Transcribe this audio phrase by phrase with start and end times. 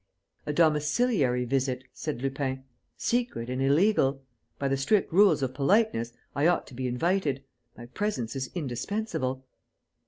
[0.47, 2.63] "A domiciliary visit," said Lupin.
[2.97, 4.23] "Secret and illegal.
[4.57, 7.43] By the strict rules of politeness, I ought to be invited.
[7.77, 9.45] My presence is indispensable."